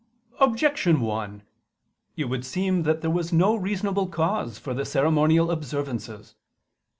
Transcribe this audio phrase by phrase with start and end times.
[0.39, 1.43] Objection 1:
[2.17, 6.33] It would seem that there was no reasonable cause for the ceremonial observances.